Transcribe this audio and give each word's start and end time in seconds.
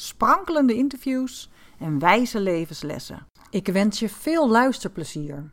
sprankelende 0.00 0.74
interviews 0.74 1.50
en 1.78 1.98
wijze 1.98 2.40
levenslessen. 2.40 3.26
Ik 3.50 3.66
wens 3.66 3.98
je 3.98 4.08
veel 4.08 4.48
luisterplezier. 4.48 5.48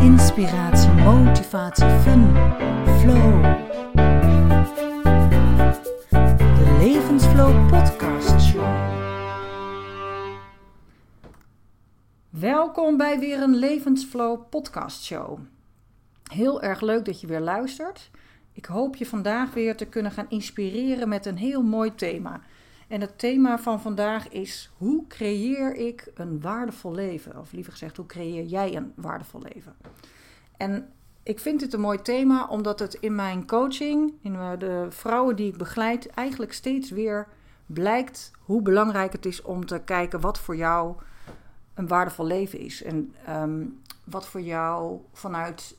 Inspiratie, 0.00 0.90
motivatie, 0.90 1.88
fun, 1.88 2.34
flow. 3.00 3.42
De 6.30 6.76
Levensflow 6.78 7.68
Podcast 7.68 8.40
Show. 8.40 8.88
Welkom 12.30 12.96
bij 12.96 13.18
weer 13.18 13.42
een 13.42 13.56
Levensflow 13.56 14.48
Podcast 14.50 15.04
Show. 15.04 15.38
Heel 16.32 16.62
erg 16.62 16.80
leuk 16.80 17.04
dat 17.04 17.20
je 17.20 17.26
weer 17.26 17.40
luistert. 17.40 18.10
Ik 18.52 18.64
hoop 18.64 18.96
je 18.96 19.06
vandaag 19.06 19.54
weer 19.54 19.76
te 19.76 19.86
kunnen 19.86 20.12
gaan 20.12 20.26
inspireren 20.28 21.08
met 21.08 21.26
een 21.26 21.38
heel 21.38 21.62
mooi 21.62 21.94
thema. 21.94 22.40
En 22.90 23.00
het 23.00 23.18
thema 23.18 23.58
van 23.58 23.80
vandaag 23.80 24.28
is: 24.28 24.70
hoe 24.76 25.06
creëer 25.06 25.74
ik 25.74 26.10
een 26.14 26.40
waardevol 26.40 26.94
leven? 26.94 27.38
Of 27.38 27.52
liever 27.52 27.72
gezegd, 27.72 27.96
hoe 27.96 28.06
creëer 28.06 28.44
jij 28.44 28.76
een 28.76 28.92
waardevol 28.96 29.40
leven? 29.42 29.74
En 30.56 30.92
ik 31.22 31.38
vind 31.38 31.60
dit 31.60 31.72
een 31.72 31.80
mooi 31.80 32.02
thema 32.02 32.46
omdat 32.46 32.78
het 32.78 32.94
in 32.94 33.14
mijn 33.14 33.46
coaching, 33.46 34.12
in 34.22 34.32
de 34.58 34.86
vrouwen 34.88 35.36
die 35.36 35.52
ik 35.52 35.56
begeleid, 35.56 36.06
eigenlijk 36.06 36.52
steeds 36.52 36.90
weer 36.90 37.28
blijkt 37.66 38.30
hoe 38.40 38.62
belangrijk 38.62 39.12
het 39.12 39.26
is 39.26 39.42
om 39.42 39.66
te 39.66 39.80
kijken 39.84 40.20
wat 40.20 40.38
voor 40.38 40.56
jou 40.56 40.96
een 41.74 41.88
waardevol 41.88 42.26
leven 42.26 42.58
is. 42.58 42.82
En 42.82 43.14
ehm, 43.26 43.64
wat 44.04 44.26
voor 44.26 44.40
jou 44.40 45.00
vanuit 45.12 45.76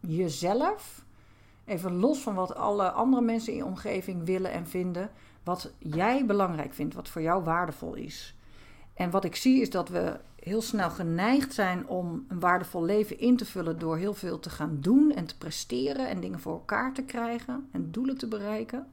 jezelf, 0.00 1.04
even 1.64 1.96
los 1.96 2.18
van 2.18 2.34
wat 2.34 2.54
alle 2.54 2.90
andere 2.90 3.22
mensen 3.22 3.52
in 3.52 3.58
je 3.58 3.64
omgeving 3.64 4.24
willen 4.24 4.50
en 4.50 4.66
vinden, 4.66 5.10
wat 5.46 5.72
jij 5.78 6.26
belangrijk 6.26 6.74
vindt, 6.74 6.94
wat 6.94 7.08
voor 7.08 7.22
jou 7.22 7.44
waardevol 7.44 7.94
is. 7.94 8.34
En 8.94 9.10
wat 9.10 9.24
ik 9.24 9.36
zie 9.36 9.60
is 9.60 9.70
dat 9.70 9.88
we 9.88 10.18
heel 10.40 10.62
snel 10.62 10.90
geneigd 10.90 11.54
zijn 11.54 11.88
om 11.88 12.24
een 12.28 12.40
waardevol 12.40 12.84
leven 12.84 13.18
in 13.18 13.36
te 13.36 13.44
vullen 13.44 13.78
door 13.78 13.96
heel 13.96 14.14
veel 14.14 14.38
te 14.38 14.50
gaan 14.50 14.78
doen 14.80 15.12
en 15.12 15.26
te 15.26 15.38
presteren 15.38 16.08
en 16.08 16.20
dingen 16.20 16.40
voor 16.40 16.52
elkaar 16.52 16.92
te 16.92 17.02
krijgen 17.02 17.68
en 17.72 17.90
doelen 17.90 18.18
te 18.18 18.28
bereiken. 18.28 18.86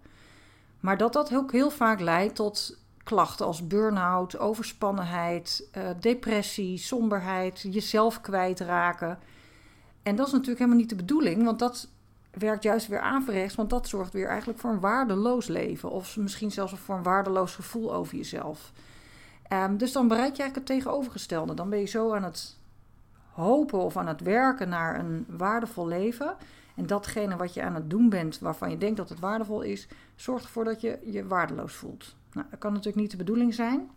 Maar 0.79 0.97
dat 0.97 1.13
dat 1.13 1.35
ook 1.35 1.51
heel 1.51 1.69
vaak 1.69 1.99
leidt 1.99 2.35
tot 2.35 2.77
klachten 3.03 3.45
als 3.45 3.67
burn-out, 3.67 4.37
overspannenheid, 4.37 5.69
uh, 5.77 5.89
depressie, 5.99 6.77
somberheid, 6.77 7.67
jezelf 7.69 8.21
kwijtraken. 8.21 9.19
En 10.03 10.15
dat 10.15 10.27
is 10.27 10.33
natuurlijk 10.33 10.59
helemaal 10.59 10.79
niet 10.79 10.89
de 10.89 10.95
bedoeling, 10.95 11.43
want 11.43 11.59
dat 11.59 11.87
werkt 12.33 12.63
juist 12.63 12.87
weer 12.87 12.99
averechts, 12.99 13.55
want 13.55 13.69
dat 13.69 13.87
zorgt 13.87 14.13
weer 14.13 14.27
eigenlijk 14.27 14.59
voor 14.59 14.71
een 14.71 14.79
waardeloos 14.79 15.47
leven. 15.47 15.89
Of 15.89 16.17
misschien 16.17 16.51
zelfs 16.51 16.73
voor 16.73 16.95
een 16.95 17.03
waardeloos 17.03 17.55
gevoel 17.55 17.93
over 17.93 18.17
jezelf. 18.17 18.71
Um, 19.53 19.77
dus 19.77 19.91
dan 19.91 20.07
bereik 20.07 20.35
je 20.35 20.41
eigenlijk 20.41 20.69
het 20.69 20.77
tegenovergestelde. 20.77 21.53
Dan 21.53 21.69
ben 21.69 21.79
je 21.79 21.85
zo 21.85 22.13
aan 22.13 22.23
het 22.23 22.57
hopen 23.31 23.79
of 23.79 23.97
aan 23.97 24.07
het 24.07 24.21
werken 24.21 24.69
naar 24.69 24.99
een 24.99 25.25
waardevol 25.29 25.87
leven. 25.87 26.35
En 26.75 26.87
datgene 26.87 27.35
wat 27.35 27.53
je 27.53 27.63
aan 27.63 27.75
het 27.75 27.89
doen 27.89 28.09
bent, 28.09 28.39
waarvan 28.39 28.69
je 28.69 28.77
denkt 28.77 28.97
dat 28.97 29.09
het 29.09 29.19
waardevol 29.19 29.61
is, 29.61 29.87
zorgt 30.15 30.43
ervoor 30.43 30.63
dat 30.63 30.81
je 30.81 30.99
je 31.03 31.27
waardeloos 31.27 31.73
voelt. 31.73 32.15
Nou, 32.31 32.47
dat 32.49 32.59
kan 32.59 32.71
natuurlijk 32.71 33.01
niet 33.01 33.11
de 33.11 33.17
bedoeling 33.17 33.53
zijn. 33.53 33.89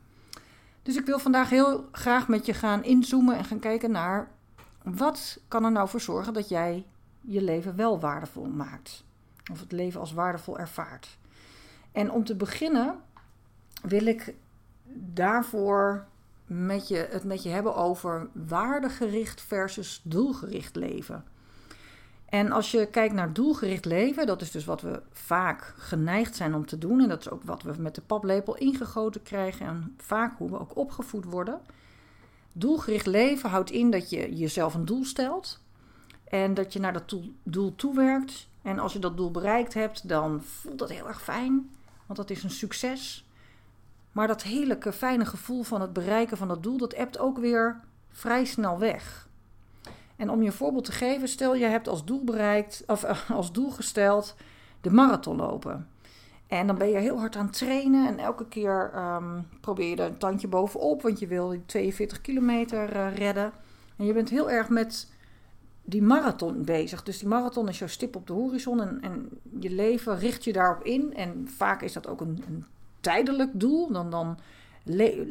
Dus 0.83 0.97
ik 0.97 1.06
wil 1.06 1.19
vandaag 1.19 1.50
heel 1.50 1.89
graag 1.93 2.28
met 2.28 2.47
je 2.47 2.55
gaan 2.55 2.84
inzoomen 2.84 3.37
en 3.37 3.44
gaan 3.44 3.59
kijken 3.59 3.91
naar 3.91 4.28
wat 4.83 5.39
kan 5.49 5.65
er 5.65 5.72
nou 5.72 5.89
voor 5.89 6.00
zorgen 6.00 6.33
dat 6.33 6.49
jij 6.49 6.87
je 7.26 7.42
leven 7.42 7.76
wel 7.76 8.00
waardevol 8.00 8.44
maakt. 8.44 9.04
Of 9.53 9.60
het 9.60 9.72
leven 9.72 10.00
als 10.00 10.12
waardevol 10.12 10.59
ervaart. 10.59 11.19
En 11.92 12.10
om 12.10 12.25
te 12.25 12.37
beginnen 12.37 12.94
wil 13.82 14.06
ik 14.06 14.34
daarvoor 14.94 16.06
met 16.47 16.88
je, 16.88 17.09
het 17.10 17.25
met 17.25 17.42
je 17.42 17.48
hebben 17.48 17.75
over 17.75 18.28
waardegericht 18.32 19.41
versus 19.41 20.00
doelgericht 20.04 20.76
leven. 20.76 21.25
En 22.26 22.53
als 22.53 22.70
je 22.70 22.86
kijkt 22.86 23.15
naar 23.15 23.32
doelgericht 23.32 23.84
leven, 23.84 24.26
dat 24.26 24.42
is 24.42 24.50
dus 24.50 24.65
wat 24.65 24.81
we 24.81 25.03
vaak 25.12 25.75
geneigd 25.76 26.36
zijn 26.36 26.54
om 26.54 26.66
te 26.66 26.78
doen. 26.78 27.00
En 27.00 27.09
dat 27.09 27.20
is 27.20 27.31
ook 27.31 27.42
wat 27.42 27.62
we 27.62 27.75
met 27.78 27.94
de 27.94 28.00
paplepel 28.00 28.56
ingegoten 28.56 29.22
krijgen 29.22 29.66
en 29.66 29.94
vaak 29.97 30.38
hoe 30.38 30.50
we 30.50 30.59
ook 30.59 30.76
opgevoed 30.76 31.25
worden. 31.25 31.60
Doelgericht 32.53 33.06
leven 33.06 33.50
houdt 33.50 33.70
in 33.70 33.91
dat 33.91 34.10
je 34.10 34.36
jezelf 34.36 34.75
een 34.75 34.84
doel 34.84 35.04
stelt. 35.04 35.60
En 36.28 36.54
dat 36.54 36.72
je 36.72 36.81
naar 36.81 36.92
dat 36.92 37.16
doel 37.42 37.75
toewerkt. 37.76 38.48
En 38.62 38.78
als 38.78 38.92
je 38.92 38.98
dat 38.98 39.16
doel 39.16 39.31
bereikt 39.31 39.75
hebt, 39.75 40.09
dan 40.09 40.42
voelt 40.42 40.78
dat 40.78 40.91
heel 40.91 41.09
erg 41.09 41.22
fijn. 41.22 41.70
Want 42.06 42.19
dat 42.19 42.31
is 42.31 42.42
een 42.42 42.50
succes. 42.50 43.26
Maar 44.12 44.26
dat 44.26 44.42
heerlijke, 44.42 44.92
fijne 44.92 45.26
gevoel 45.26 45.62
van 45.62 45.81
het 45.81 45.92
bereiken 45.92 46.36
van 46.36 46.48
dat 46.48 46.62
doel, 46.62 46.78
dat 46.78 46.92
ebt 46.92 47.19
ook 47.19 47.38
weer 47.38 47.81
vrij 48.10 48.44
snel 48.44 48.78
weg. 48.78 49.28
En 50.16 50.31
om 50.31 50.41
je 50.41 50.47
een 50.47 50.53
voorbeeld 50.53 50.84
te 50.84 50.92
geven, 50.92 51.28
stel 51.28 51.54
je 51.54 51.65
hebt 51.65 51.88
als 51.88 52.04
doel 52.04 52.25
bereikt, 52.25 52.82
of 52.86 53.31
als 53.31 53.53
doel 53.53 53.70
gesteld, 53.70 54.34
de 54.81 54.91
marathon 54.91 55.36
lopen. 55.36 55.88
En 56.47 56.66
dan 56.66 56.78
ben 56.78 56.88
je 56.88 56.98
heel 56.98 57.19
hard 57.19 57.36
aan 57.36 57.47
het 57.47 57.56
trainen 57.59 58.09
en 58.09 58.19
elke 58.19 58.48
keer 58.48 58.92
um, 58.97 59.48
probeer 59.60 59.88
je 59.88 59.97
er 59.97 60.06
een 60.06 60.19
tandje 60.19 60.48
bovenop, 60.48 61.03
want 61.03 61.19
je 61.19 61.26
wil 61.26 61.48
die 61.48 61.62
42 61.66 62.20
kilometer 62.20 62.97
uh, 62.97 63.16
redden. 63.16 63.53
En 63.97 64.04
je 64.04 64.12
bent 64.12 64.28
heel 64.28 64.50
erg 64.50 64.69
met 64.69 65.10
die 65.86 66.02
marathon 66.02 66.64
bezig. 66.64 67.02
Dus 67.02 67.19
die 67.19 67.28
marathon 67.28 67.69
is 67.69 67.78
jouw 67.78 67.88
stip 67.88 68.16
op 68.16 68.26
de 68.26 68.32
horizon 68.32 68.80
en, 68.80 69.00
en 69.00 69.28
je 69.60 69.70
leven 69.70 70.19
richt 70.19 70.44
je 70.44 70.52
daarop 70.52 70.84
in. 70.84 71.14
En 71.14 71.48
vaak 71.56 71.82
is 71.82 71.92
dat 71.92 72.06
ook 72.06 72.20
een, 72.20 72.44
een 72.48 72.64
tijdelijk 73.00 73.50
doel. 73.52 73.92
Dan, 73.92 74.10
dan, 74.10 74.38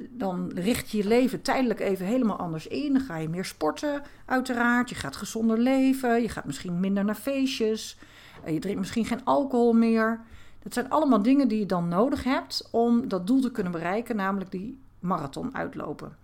dan 0.10 0.52
richt 0.56 0.92
je 0.92 0.98
je 0.98 1.08
leven 1.08 1.42
tijdelijk 1.42 1.80
even 1.80 2.06
helemaal 2.06 2.38
anders 2.38 2.68
in. 2.68 2.94
Dan 2.94 3.02
ga 3.02 3.18
je 3.18 3.30
meer 3.30 3.46
sporten, 3.46 4.02
uiteraard. 4.26 4.90
Je 4.90 4.96
gaat 4.96 5.16
gezonder 5.16 5.58
leven. 5.58 6.22
Je 6.22 6.30
gaat 6.30 6.46
misschien 6.46 6.80
minder 6.80 7.06
naar 7.06 7.16
feestjes. 7.16 7.98
Eh, 8.44 8.54
je 8.54 8.60
drinkt 8.60 8.80
misschien 8.80 9.06
geen 9.06 9.26
alcohol 9.26 9.74
meer. 9.74 10.22
Dat 10.64 10.74
zijn 10.74 10.90
allemaal 10.90 11.22
dingen 11.22 11.48
die 11.48 11.60
je 11.60 11.66
dan 11.66 11.88
nodig 11.88 12.24
hebt 12.24 12.68
om 12.72 13.08
dat 13.08 13.28
doel 13.28 13.42
te 13.42 13.52
kunnen 13.52 13.72
bereiken, 13.72 14.16
namelijk 14.16 14.52
die 14.52 14.80
marathon 15.00 15.56
uitlopen. 15.56 16.18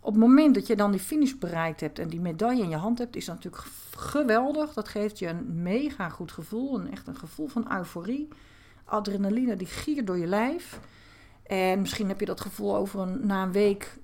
Op 0.00 0.12
het 0.12 0.22
moment 0.22 0.54
dat 0.54 0.66
je 0.66 0.76
dan 0.76 0.90
die 0.90 1.00
finish 1.00 1.32
bereikt 1.32 1.80
hebt 1.80 1.98
en 1.98 2.08
die 2.08 2.20
medaille 2.20 2.62
in 2.62 2.68
je 2.68 2.76
hand 2.76 2.98
hebt, 2.98 3.16
is 3.16 3.24
dat 3.24 3.34
natuurlijk 3.34 3.64
geweldig. 3.96 4.72
Dat 4.72 4.88
geeft 4.88 5.18
je 5.18 5.26
een 5.26 5.62
mega 5.62 6.08
goed 6.08 6.32
gevoel, 6.32 6.80
een 6.80 6.90
echt 6.90 7.06
een 7.06 7.16
gevoel 7.16 7.48
van 7.48 7.72
euforie. 7.72 8.28
Adrenaline 8.84 9.56
die 9.56 9.66
giert 9.66 10.06
door 10.06 10.18
je 10.18 10.26
lijf. 10.26 10.80
En 11.42 11.80
misschien 11.80 12.08
heb 12.08 12.20
je 12.20 12.26
dat 12.26 12.40
gevoel 12.40 12.76
over 12.76 13.00
een, 13.00 13.26
na 13.26 13.42
een 13.42 13.52
week 13.52 13.98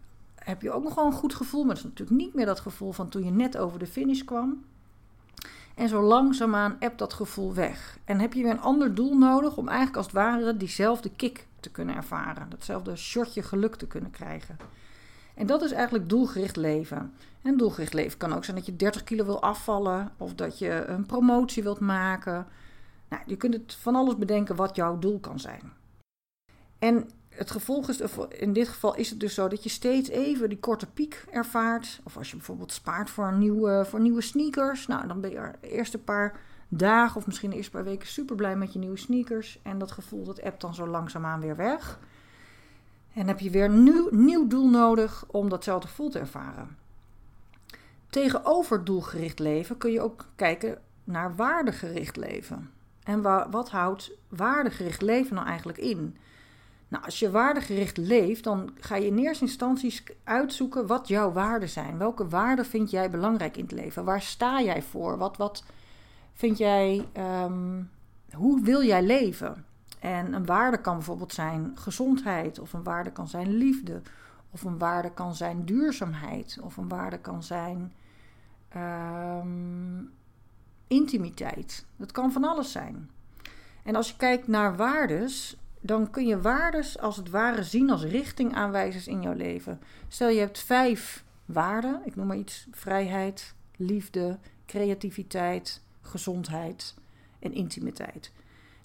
heb 0.44 0.62
je 0.62 0.72
ook 0.72 0.82
nog 0.82 0.94
wel 0.94 1.06
een 1.06 1.12
goed 1.12 1.34
gevoel, 1.34 1.64
maar 1.64 1.74
dat 1.74 1.84
is 1.84 1.90
natuurlijk 1.90 2.18
niet 2.18 2.34
meer 2.34 2.46
dat 2.46 2.60
gevoel 2.60 2.92
van 2.92 3.08
toen 3.08 3.24
je 3.24 3.30
net 3.30 3.56
over 3.56 3.78
de 3.78 3.86
finish 3.86 4.22
kwam. 4.22 4.64
En 5.74 5.88
zo 5.88 6.02
langzaamaan 6.02 6.76
hebt 6.78 6.98
dat 6.98 7.12
gevoel 7.12 7.54
weg. 7.54 7.98
En 8.04 8.20
heb 8.20 8.32
je 8.32 8.42
weer 8.42 8.52
een 8.52 8.60
ander 8.60 8.94
doel 8.94 9.16
nodig 9.16 9.56
om 9.56 9.68
eigenlijk 9.68 9.96
als 9.96 10.06
het 10.06 10.14
ware 10.14 10.56
diezelfde 10.56 11.10
kick 11.16 11.46
te 11.60 11.70
kunnen 11.70 11.94
ervaren. 11.94 12.50
Datzelfde 12.50 12.96
shotje 12.96 13.42
geluk 13.42 13.76
te 13.76 13.86
kunnen 13.86 14.10
krijgen. 14.10 14.56
En 15.34 15.46
dat 15.46 15.62
is 15.62 15.72
eigenlijk 15.72 16.08
doelgericht 16.08 16.56
leven. 16.56 17.12
En 17.42 17.56
doelgericht 17.56 17.94
leven 17.94 18.18
kan 18.18 18.32
ook 18.32 18.44
zijn 18.44 18.56
dat 18.56 18.66
je 18.66 18.76
30 18.76 19.04
kilo 19.04 19.24
wil 19.24 19.42
afvallen 19.42 20.12
of 20.16 20.34
dat 20.34 20.58
je 20.58 20.84
een 20.86 21.06
promotie 21.06 21.62
wilt 21.62 21.80
maken. 21.80 22.46
Nou, 23.08 23.22
je 23.26 23.36
kunt 23.36 23.54
het 23.54 23.74
van 23.74 23.94
alles 23.94 24.16
bedenken 24.16 24.56
wat 24.56 24.76
jouw 24.76 24.98
doel 24.98 25.20
kan 25.20 25.40
zijn. 25.40 25.72
En 26.78 27.08
het 27.28 27.50
gevolg 27.50 27.88
is, 27.88 28.00
in 28.28 28.52
dit 28.52 28.68
geval 28.68 28.94
is 28.94 29.10
het 29.10 29.20
dus 29.20 29.34
zo 29.34 29.48
dat 29.48 29.62
je 29.62 29.68
steeds 29.68 30.08
even 30.08 30.48
die 30.48 30.58
korte 30.58 30.86
piek 30.86 31.24
ervaart. 31.30 32.00
Of 32.04 32.16
als 32.16 32.30
je 32.30 32.36
bijvoorbeeld 32.36 32.72
spaart 32.72 33.10
voor, 33.10 33.26
een 33.26 33.38
nieuwe, 33.38 33.84
voor 33.88 34.00
nieuwe 34.00 34.20
sneakers. 34.20 34.86
Nou, 34.86 35.06
dan 35.06 35.20
ben 35.20 35.30
je 35.30 35.50
de 35.60 35.68
eerste 35.68 35.98
paar 35.98 36.40
dagen 36.68 37.16
of 37.16 37.26
misschien 37.26 37.50
de 37.50 37.56
eerste 37.56 37.70
paar 37.70 37.84
weken 37.84 38.08
super 38.08 38.36
blij 38.36 38.56
met 38.56 38.72
je 38.72 38.78
nieuwe 38.78 38.96
sneakers. 38.96 39.58
En 39.62 39.78
dat 39.78 39.90
gevoel 39.90 40.24
dat 40.24 40.42
appt 40.42 40.60
dan 40.60 40.74
zo 40.74 40.86
langzaamaan 40.86 41.40
weer 41.40 41.56
weg. 41.56 41.98
En 43.14 43.26
heb 43.26 43.40
je 43.40 43.50
weer 43.50 43.64
een 43.64 44.10
nieuw, 44.10 44.46
doel 44.46 44.68
nodig 44.68 45.24
om 45.26 45.48
datzelfde 45.48 45.88
gevoel 45.88 46.10
te 46.10 46.18
ervaren. 46.18 46.76
Tegenover 48.10 48.84
doelgericht 48.84 49.38
leven 49.38 49.76
kun 49.76 49.92
je 49.92 50.00
ook 50.00 50.26
kijken 50.36 50.78
naar 51.04 51.34
waardegericht 51.34 52.16
leven. 52.16 52.70
En 53.02 53.22
wat 53.50 53.70
houdt 53.70 54.10
waardegericht 54.28 55.02
leven 55.02 55.34
nou 55.34 55.46
eigenlijk 55.46 55.78
in? 55.78 56.16
Nou, 56.88 57.04
als 57.04 57.18
je 57.18 57.30
waardegericht 57.30 57.96
leeft, 57.96 58.44
dan 58.44 58.70
ga 58.80 58.96
je 58.96 59.06
in 59.06 59.18
eerste 59.18 59.44
instantie 59.44 60.02
uitzoeken 60.24 60.86
wat 60.86 61.08
jouw 61.08 61.32
waarden 61.32 61.68
zijn. 61.68 61.98
Welke 61.98 62.28
waarden 62.28 62.66
vind 62.66 62.90
jij 62.90 63.10
belangrijk 63.10 63.56
in 63.56 63.62
het 63.62 63.72
leven? 63.72 64.04
Waar 64.04 64.22
sta 64.22 64.62
jij 64.62 64.82
voor? 64.82 65.18
Wat, 65.18 65.36
wat 65.36 65.64
vind 66.32 66.58
jij, 66.58 67.08
ehm, 67.12 67.82
hoe 68.32 68.60
wil 68.62 68.82
jij 68.82 69.02
leven? 69.02 69.64
En 70.04 70.32
een 70.32 70.46
waarde 70.46 70.80
kan 70.80 70.94
bijvoorbeeld 70.94 71.32
zijn 71.32 71.72
gezondheid, 71.74 72.58
of 72.58 72.72
een 72.72 72.82
waarde 72.82 73.12
kan 73.12 73.28
zijn 73.28 73.48
liefde, 73.48 74.02
of 74.50 74.62
een 74.62 74.78
waarde 74.78 75.10
kan 75.10 75.34
zijn 75.34 75.64
duurzaamheid, 75.64 76.58
of 76.62 76.76
een 76.76 76.88
waarde 76.88 77.18
kan 77.18 77.42
zijn 77.42 77.92
um, 78.76 80.12
intimiteit. 80.86 81.86
Dat 81.96 82.12
kan 82.12 82.32
van 82.32 82.44
alles 82.44 82.72
zijn. 82.72 83.10
En 83.82 83.96
als 83.96 84.08
je 84.08 84.16
kijkt 84.16 84.48
naar 84.48 84.76
waardes, 84.76 85.56
dan 85.80 86.10
kun 86.10 86.26
je 86.26 86.40
waardes 86.40 86.98
als 86.98 87.16
het 87.16 87.30
ware 87.30 87.62
zien 87.62 87.90
als 87.90 88.02
richtingaanwijzers 88.04 89.06
in 89.06 89.22
jouw 89.22 89.34
leven. 89.34 89.80
Stel 90.08 90.28
je 90.28 90.40
hebt 90.40 90.58
vijf 90.58 91.24
waarden, 91.44 92.00
ik 92.04 92.16
noem 92.16 92.26
maar 92.26 92.36
iets: 92.36 92.66
vrijheid, 92.70 93.54
liefde, 93.76 94.38
creativiteit, 94.66 95.82
gezondheid 96.00 96.94
en 97.38 97.52
intimiteit. 97.52 98.32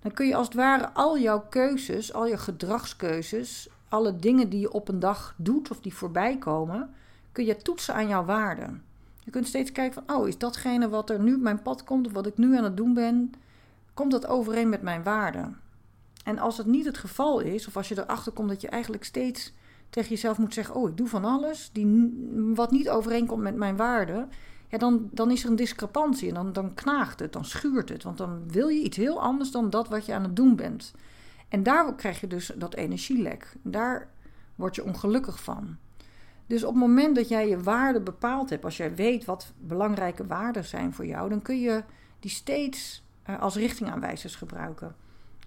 Dan 0.01 0.11
kun 0.11 0.27
je 0.27 0.35
als 0.35 0.45
het 0.45 0.55
ware 0.55 0.89
al 0.89 1.19
jouw 1.19 1.45
keuzes, 1.49 2.13
al 2.13 2.27
je 2.27 2.37
gedragskeuzes, 2.37 3.69
alle 3.89 4.15
dingen 4.15 4.49
die 4.49 4.59
je 4.59 4.71
op 4.71 4.87
een 4.87 4.99
dag 4.99 5.33
doet 5.37 5.71
of 5.71 5.79
die 5.81 5.93
voorbij 5.93 6.37
komen, 6.37 6.93
kun 7.31 7.45
je 7.45 7.57
toetsen 7.57 7.93
aan 7.93 8.07
jouw 8.07 8.25
waarden. 8.25 8.83
Je 9.23 9.31
kunt 9.31 9.47
steeds 9.47 9.71
kijken 9.71 10.03
van, 10.05 10.15
oh, 10.17 10.27
is 10.27 10.37
datgene 10.37 10.89
wat 10.89 11.09
er 11.09 11.19
nu 11.19 11.33
op 11.33 11.41
mijn 11.41 11.61
pad 11.61 11.83
komt 11.83 12.07
of 12.07 12.13
wat 12.13 12.27
ik 12.27 12.37
nu 12.37 12.57
aan 12.57 12.63
het 12.63 12.77
doen 12.77 12.93
ben, 12.93 13.31
komt 13.93 14.11
dat 14.11 14.27
overeen 14.27 14.69
met 14.69 14.81
mijn 14.81 15.03
waarden? 15.03 15.57
En 16.23 16.39
als 16.39 16.57
het 16.57 16.67
niet 16.67 16.85
het 16.85 16.97
geval 16.97 17.39
is, 17.39 17.67
of 17.67 17.77
als 17.77 17.87
je 17.87 17.99
erachter 17.99 18.31
komt 18.31 18.49
dat 18.49 18.61
je 18.61 18.69
eigenlijk 18.69 19.03
steeds 19.03 19.53
tegen 19.89 20.09
jezelf 20.09 20.37
moet 20.37 20.53
zeggen: 20.53 20.75
Oh, 20.75 20.89
ik 20.89 20.97
doe 20.97 21.07
van 21.07 21.25
alles 21.25 21.69
die, 21.73 22.13
wat 22.55 22.71
niet 22.71 22.89
overeenkomt 22.89 23.41
met 23.41 23.55
mijn 23.55 23.75
waarden. 23.75 24.29
Ja, 24.69 24.77
dan, 24.77 25.09
dan 25.11 25.31
is 25.31 25.43
er 25.43 25.49
een 25.49 25.55
discrepantie 25.55 26.27
en 26.27 26.33
dan, 26.33 26.53
dan 26.53 26.73
knaagt 26.73 27.19
het, 27.19 27.33
dan 27.33 27.45
schuurt 27.45 27.89
het. 27.89 28.03
Want 28.03 28.17
dan 28.17 28.43
wil 28.47 28.67
je 28.67 28.83
iets 28.83 28.97
heel 28.97 29.21
anders 29.21 29.51
dan 29.51 29.69
dat 29.69 29.87
wat 29.87 30.05
je 30.05 30.13
aan 30.13 30.23
het 30.23 30.35
doen 30.35 30.55
bent. 30.55 30.93
En 31.47 31.63
daar 31.63 31.95
krijg 31.95 32.19
je 32.19 32.27
dus 32.27 32.51
dat 32.55 32.75
energielek. 32.75 33.53
Daar 33.61 34.09
word 34.55 34.75
je 34.75 34.83
ongelukkig 34.83 35.43
van. 35.43 35.77
Dus 36.47 36.63
op 36.63 36.73
het 36.73 36.79
moment 36.79 37.15
dat 37.15 37.27
jij 37.27 37.49
je 37.49 37.63
waarden 37.63 38.03
bepaald 38.03 38.49
hebt, 38.49 38.65
als 38.65 38.77
jij 38.77 38.95
weet 38.95 39.25
wat 39.25 39.53
belangrijke 39.57 40.27
waarden 40.27 40.65
zijn 40.65 40.93
voor 40.93 41.05
jou, 41.05 41.29
dan 41.29 41.41
kun 41.41 41.59
je 41.59 41.83
die 42.19 42.31
steeds 42.31 43.03
uh, 43.29 43.41
als 43.41 43.55
richtingaanwijzers 43.55 44.35
gebruiken. 44.35 44.95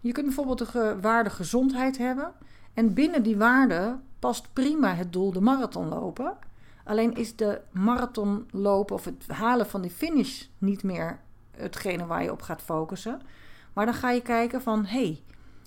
Je 0.01 0.13
kunt 0.13 0.27
bijvoorbeeld 0.27 0.73
de 0.73 0.97
waarde 1.01 1.31
gezondheid 1.31 1.99
hebben. 1.99 2.33
En 2.75 2.95
binnen 2.95 3.23
die 3.23 3.37
waarde 3.37 3.99
past 4.19 4.53
prima 4.53 4.95
het 4.95 5.13
doel 5.13 5.33
de 5.33 5.41
marathon 5.41 5.89
lopen. 5.89 6.37
Alleen 6.85 7.15
is 7.15 7.37
de 7.37 7.61
marathon 7.71 8.47
lopen 8.51 8.95
of 8.95 9.05
het 9.05 9.29
halen 9.29 9.67
van 9.67 9.83
die 9.83 9.91
finish 9.91 10.45
niet 10.59 10.83
meer 10.83 11.21
hetgene 11.57 12.07
waar 12.07 12.23
je 12.23 12.33
op 12.33 12.43
gaat 12.43 12.63
focussen. 12.63 13.21
Maar 13.73 13.85
dan 13.85 13.95
ga 13.95 14.11
je 14.11 14.23
kijken 14.23 14.63
van 14.63 14.85
hé, 14.85 15.05
hey, 15.05 15.23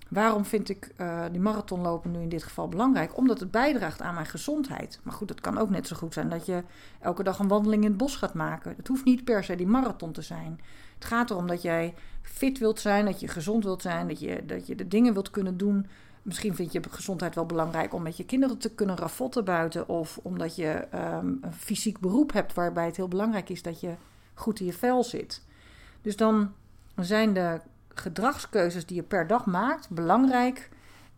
waarom 0.10 0.46
vind 0.46 0.70
ik 0.70 0.92
uh, 0.98 1.24
die 1.32 1.42
marathonlopen 1.42 2.12
nu 2.12 2.22
in 2.22 2.30
dit 2.30 2.44
geval 2.44 2.68
belangrijk? 2.68 3.18
Omdat 3.18 3.40
het 3.40 3.52
bijdraagt 3.52 4.02
aan 4.02 4.14
mijn 4.14 4.26
gezondheid. 4.26 5.00
Maar 5.04 5.14
goed, 5.14 5.30
het 5.30 5.42
kan 5.42 5.58
ook 5.58 5.70
net 5.70 5.88
zo 5.88 5.96
goed 5.96 6.14
zijn 6.14 6.30
dat 6.30 6.46
je 6.46 6.64
elke 7.00 7.24
dag 7.24 7.40
een 7.40 7.48
wandeling 7.48 7.84
in 7.84 7.90
het 7.90 7.98
bos 7.98 8.16
gaat 8.16 8.34
maken. 8.34 8.74
Het 8.78 8.88
hoeft 8.88 9.06
niet 9.06 9.24
per 9.24 9.44
se 9.44 9.56
die 9.56 9.68
marathon 9.68 10.12
te 10.12 10.22
zijn. 10.22 10.60
Het 10.96 11.06
gaat 11.06 11.30
erom 11.30 11.48
dat 11.48 11.62
jij 11.62 11.94
fit 12.22 12.58
wilt 12.58 12.80
zijn, 12.80 13.06
dat 13.06 13.20
je 13.20 13.28
gezond 13.28 13.64
wilt 13.64 13.82
zijn, 13.82 14.08
dat 14.08 14.20
je, 14.20 14.46
dat 14.46 14.68
je 14.68 14.76
de 14.76 14.88
dingen 14.88 15.14
wilt 15.14 15.30
kunnen 15.30 15.58
doen. 15.58 15.88
Misschien 16.26 16.56
vind 16.56 16.72
je 16.72 16.82
gezondheid 16.90 17.36
wel 17.36 17.46
belangrijk 17.46 17.94
om 17.94 18.02
met 18.02 18.18
je 18.18 18.26
kinderen 18.26 18.58
te 18.58 18.70
kunnen 18.70 18.98
ravotten 18.98 19.46
buiten. 19.46 19.90
Of 19.90 20.20
omdat 20.22 20.56
je 20.56 20.70
ehm, 20.70 21.28
een 21.42 21.54
fysiek 21.54 22.00
beroep 22.00 22.34
hebt 22.34 22.54
waarbij 22.54 22.86
het 22.86 22.96
heel 22.96 23.08
belangrijk 23.08 23.50
is 23.50 23.62
dat 23.62 23.80
je 23.80 23.96
goed 24.34 24.60
in 24.60 24.66
je 24.66 24.74
vel 24.74 25.04
zit. 25.04 25.44
Dus 26.02 26.16
dan 26.16 26.54
zijn 26.96 27.34
de 27.34 27.62
gedragskeuzes 27.94 28.86
die 28.86 28.96
je 28.96 29.04
per 29.04 29.28
dag 29.28 29.46
maakt 29.46 29.90
belangrijk 29.90 30.70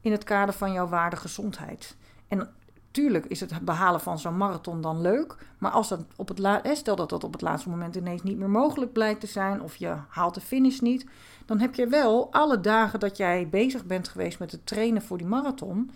in 0.01 0.11
het 0.11 0.23
kader 0.23 0.53
van 0.53 0.71
jouw 0.71 0.87
waarde 0.87 1.15
gezondheid. 1.15 1.95
En 2.27 2.49
Tuurlijk 2.97 3.25
is 3.25 3.39
het 3.39 3.65
behalen 3.65 3.99
van 3.99 4.19
zo'n 4.19 4.37
marathon 4.37 4.81
dan 4.81 5.01
leuk. 5.01 5.35
Maar 5.57 5.71
als 5.71 5.87
dat 5.87 6.05
op 6.15 6.27
het 6.27 6.39
la- 6.39 6.61
stel 6.73 6.95
dat 6.95 7.09
dat 7.09 7.23
op 7.23 7.31
het 7.31 7.41
laatste 7.41 7.69
moment 7.69 7.95
ineens 7.95 8.23
niet 8.23 8.37
meer 8.37 8.49
mogelijk 8.49 8.93
blijkt 8.93 9.19
te 9.19 9.27
zijn. 9.27 9.61
Of 9.61 9.75
je 9.75 9.95
haalt 10.07 10.33
de 10.33 10.41
finish 10.41 10.79
niet. 10.79 11.05
Dan 11.45 11.59
heb 11.59 11.75
je 11.75 11.87
wel 11.87 12.31
alle 12.31 12.61
dagen 12.61 12.99
dat 12.99 13.17
jij 13.17 13.49
bezig 13.49 13.85
bent 13.85 14.07
geweest 14.07 14.39
met 14.39 14.51
het 14.51 14.65
trainen 14.65 15.01
voor 15.01 15.17
die 15.17 15.27
marathon. 15.27 15.91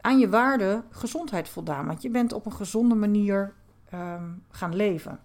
Aan 0.00 0.18
je 0.18 0.28
waarde 0.28 0.82
gezondheid 0.90 1.48
voldaan. 1.48 1.86
Want 1.86 2.02
je 2.02 2.10
bent 2.10 2.32
op 2.32 2.46
een 2.46 2.52
gezonde 2.52 2.94
manier 2.94 3.52
um, 3.94 4.42
gaan 4.50 4.76
leven. 4.76 5.20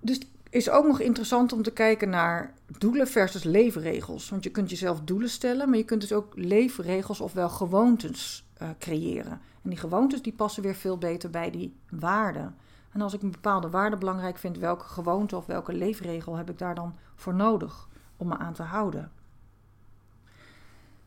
Dus 0.00 0.20
is 0.50 0.70
ook 0.70 0.86
nog 0.86 1.00
interessant 1.00 1.52
om 1.52 1.62
te 1.62 1.72
kijken 1.72 2.08
naar 2.08 2.54
doelen 2.78 3.08
versus 3.08 3.44
leefregels. 3.44 4.30
Want 4.30 4.44
je 4.44 4.50
kunt 4.50 4.70
jezelf 4.70 5.00
doelen 5.00 5.30
stellen, 5.30 5.68
maar 5.68 5.78
je 5.78 5.84
kunt 5.84 6.00
dus 6.00 6.12
ook 6.12 6.32
leefregels 6.34 7.20
ofwel 7.20 7.48
gewoontes 7.48 8.45
uh, 8.62 8.68
creëren. 8.78 9.40
En 9.62 9.70
die 9.70 9.78
gewoontes 9.78 10.22
die 10.22 10.32
passen 10.32 10.62
weer 10.62 10.74
veel 10.74 10.98
beter 10.98 11.30
bij 11.30 11.50
die 11.50 11.76
waarden. 11.90 12.56
En 12.92 13.00
als 13.00 13.14
ik 13.14 13.22
een 13.22 13.30
bepaalde 13.30 13.70
waarde 13.70 13.96
belangrijk 13.96 14.38
vind, 14.38 14.58
welke 14.58 14.84
gewoonte 14.84 15.36
of 15.36 15.46
welke 15.46 15.72
leefregel 15.72 16.36
heb 16.36 16.50
ik 16.50 16.58
daar 16.58 16.74
dan 16.74 16.94
voor 17.14 17.34
nodig 17.34 17.88
om 18.16 18.28
me 18.28 18.36
aan 18.36 18.54
te 18.54 18.62
houden? 18.62 19.12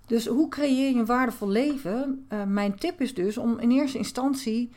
Dus 0.06 0.28
hoe 0.28 0.50
creëer 0.50 0.94
je 0.94 1.00
een 1.00 1.06
waardevol 1.06 1.50
leven? 1.50 2.26
Uh, 2.30 2.44
mijn 2.44 2.76
tip 2.76 3.02
is 3.02 3.14
dus 3.14 3.38
om 3.38 3.60
in 3.60 3.72
eerste 3.72 3.98
instantie 3.98 4.72